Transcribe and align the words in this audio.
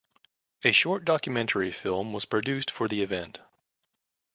A 0.63 0.71
short 0.71 1.05
documentary 1.05 1.71
film 1.71 2.11
was 2.11 2.25
produced 2.25 2.71
for 2.71 2.87
the 2.87 3.03
event. 3.03 3.39